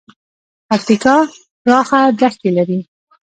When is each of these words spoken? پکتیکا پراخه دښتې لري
پکتیکا 0.67 1.15
پراخه 1.63 1.99
دښتې 2.19 2.49
لري 2.57 2.79